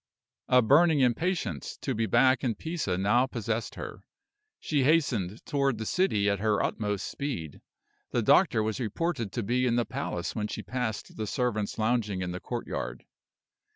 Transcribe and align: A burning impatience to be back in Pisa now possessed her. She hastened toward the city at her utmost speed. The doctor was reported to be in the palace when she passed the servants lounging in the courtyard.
A 0.47 0.63
burning 0.63 1.01
impatience 1.01 1.77
to 1.81 1.93
be 1.93 2.07
back 2.07 2.43
in 2.43 2.55
Pisa 2.55 2.97
now 2.97 3.27
possessed 3.27 3.75
her. 3.75 4.03
She 4.59 4.81
hastened 4.83 5.45
toward 5.45 5.77
the 5.77 5.85
city 5.85 6.27
at 6.27 6.39
her 6.39 6.59
utmost 6.63 7.05
speed. 7.05 7.61
The 8.09 8.23
doctor 8.23 8.63
was 8.63 8.79
reported 8.79 9.31
to 9.33 9.43
be 9.43 9.67
in 9.67 9.75
the 9.75 9.85
palace 9.85 10.33
when 10.33 10.47
she 10.47 10.63
passed 10.63 11.17
the 11.17 11.27
servants 11.27 11.77
lounging 11.77 12.23
in 12.23 12.31
the 12.31 12.39
courtyard. 12.39 13.05